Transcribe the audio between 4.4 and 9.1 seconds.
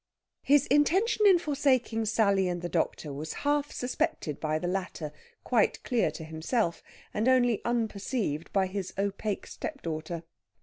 the latter, quite clear to himself, and only unperceived by his